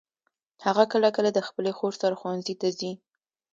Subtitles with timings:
[0.65, 2.91] هغه کله کله د خپلي خور سره ښوونځي ته ځي.